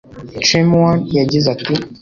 Chemeone 0.47 1.03
yagize 1.17 1.47
ati 1.55 1.73